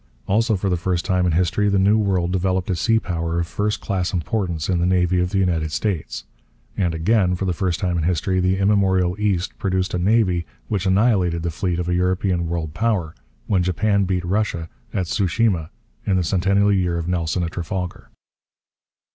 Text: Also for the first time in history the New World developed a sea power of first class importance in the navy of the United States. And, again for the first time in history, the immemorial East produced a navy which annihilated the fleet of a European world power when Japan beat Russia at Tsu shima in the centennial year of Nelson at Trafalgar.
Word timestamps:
Also 0.27 0.55
for 0.55 0.67
the 0.67 0.77
first 0.77 1.05
time 1.05 1.27
in 1.27 1.31
history 1.33 1.69
the 1.69 1.77
New 1.77 1.95
World 1.95 2.31
developed 2.31 2.71
a 2.71 2.75
sea 2.75 2.97
power 2.97 3.39
of 3.39 3.45
first 3.45 3.81
class 3.81 4.13
importance 4.13 4.67
in 4.67 4.79
the 4.79 4.87
navy 4.87 5.19
of 5.19 5.29
the 5.29 5.37
United 5.37 5.71
States. 5.71 6.23
And, 6.75 6.95
again 6.95 7.35
for 7.35 7.45
the 7.45 7.53
first 7.53 7.79
time 7.79 7.97
in 7.99 8.03
history, 8.05 8.39
the 8.39 8.57
immemorial 8.57 9.15
East 9.19 9.59
produced 9.59 9.93
a 9.93 9.99
navy 9.99 10.43
which 10.67 10.87
annihilated 10.87 11.43
the 11.43 11.51
fleet 11.51 11.77
of 11.77 11.87
a 11.87 11.93
European 11.93 12.47
world 12.49 12.73
power 12.73 13.13
when 13.45 13.61
Japan 13.61 14.05
beat 14.05 14.25
Russia 14.25 14.69
at 14.91 15.05
Tsu 15.05 15.27
shima 15.27 15.69
in 16.03 16.15
the 16.15 16.23
centennial 16.23 16.71
year 16.71 16.97
of 16.97 17.07
Nelson 17.07 17.43
at 17.43 17.51
Trafalgar. 17.51 18.09